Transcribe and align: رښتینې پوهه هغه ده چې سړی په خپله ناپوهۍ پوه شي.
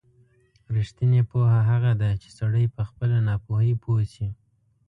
رښتینې 0.75 1.21
پوهه 1.29 1.59
هغه 1.69 1.91
ده 2.01 2.09
چې 2.21 2.29
سړی 2.39 2.65
په 2.75 2.81
خپله 2.89 3.17
ناپوهۍ 3.27 3.73
پوه 3.83 4.03
شي. 4.13 4.27